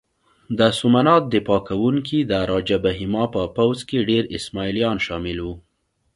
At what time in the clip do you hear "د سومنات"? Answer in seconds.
0.57-1.23